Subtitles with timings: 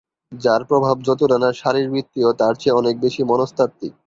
[0.31, 3.93] যার প্রভাব যতটা না শারীরবৃত্তীয় তার চেয়ে অনেক বেশি মনস্তাত্ত্বিক।